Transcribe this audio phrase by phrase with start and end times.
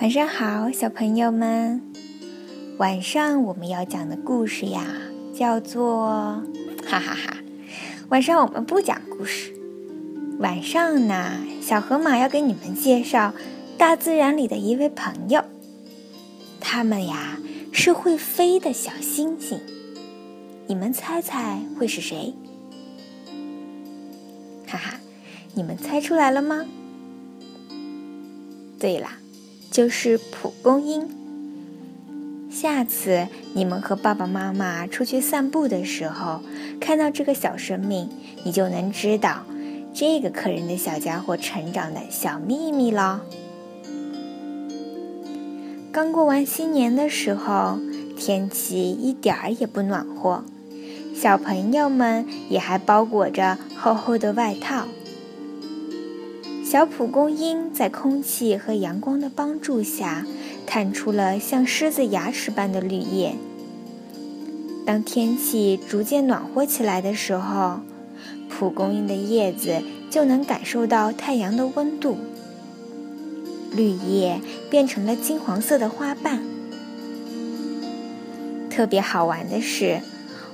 [0.00, 1.82] 晚上好，小朋友们。
[2.78, 4.82] 晚上我们要讲的故事呀，
[5.34, 6.08] 叫做
[6.86, 7.36] 哈哈哈。
[8.08, 9.52] 晚上我们不讲故事。
[10.38, 13.34] 晚上呢，小河马要给你们介绍
[13.76, 15.44] 大自然里的一位朋友。
[16.60, 17.38] 他们呀
[17.70, 19.60] 是会飞的小星星。
[20.66, 22.32] 你们猜猜会是谁？
[24.66, 24.98] 哈哈，
[25.52, 26.64] 你们猜出来了吗？
[28.78, 29.18] 对啦。
[29.70, 31.08] 就是蒲公英。
[32.50, 36.40] 下次你们和爸爸妈妈出去散步的时候，
[36.80, 38.08] 看到这个小生命，
[38.44, 39.44] 你就能知道
[39.94, 43.22] 这个可人的小家伙成长的小秘密了。
[45.92, 47.78] 刚过完新年的时候，
[48.16, 50.44] 天气一点儿也不暖和，
[51.14, 54.86] 小朋友们也还包裹着厚厚的外套。
[56.70, 60.24] 小蒲公英在空气和阳光的帮助下，
[60.68, 63.34] 探出了像狮子牙齿般的绿叶。
[64.86, 67.80] 当天气逐渐暖和起来的时候，
[68.48, 72.16] 蒲公英的叶子就能感受到太阳的温度，
[73.72, 74.40] 绿叶
[74.70, 76.40] 变成了金黄色的花瓣。
[78.70, 79.98] 特别好玩的是，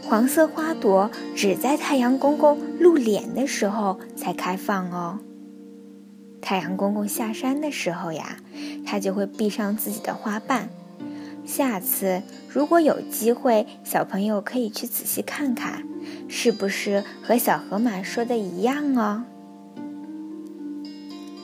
[0.03, 5.19] 黄色花朵只在太阳公公露脸的时候才开放哦。
[6.47, 8.37] 太阳公公下山的时候呀，
[8.87, 10.69] 它就会闭上自己的花瓣。
[11.45, 15.83] 下次如果有机会，小朋友可以去仔细看看，
[16.29, 19.25] 是不是和小河马说的一样哦？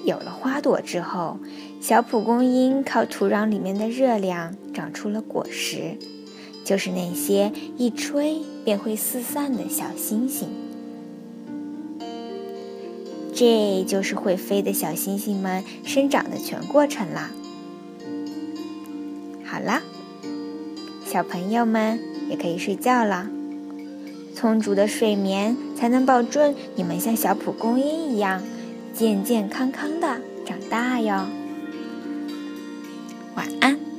[0.04, 1.36] 有了花朵之后，
[1.80, 5.98] 小蒲公英靠土壤里面的热量长出了果实，
[6.64, 10.48] 就是那些一吹便会四散的小星星。
[13.34, 17.30] 这就是会飞的小星星们生长的全过程啦。
[19.44, 19.82] 好啦，
[21.04, 23.28] 小朋友们也可以睡觉了。
[24.34, 28.42] 充足的睡眠才能保证你们像小蒲公英一样
[28.92, 31.26] 健健康康的长大哟。
[33.36, 33.91] 晚安。